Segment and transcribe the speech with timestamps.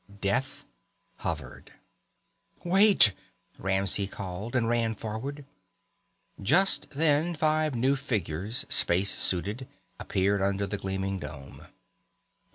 [0.19, 0.63] Death
[1.17, 1.73] hovered.
[2.63, 3.13] "Wait!"
[3.59, 5.45] Ramsey called, and ran forward.
[6.41, 9.67] Just then five new figures, space suited,
[9.99, 11.67] appeared under the gleaming dome.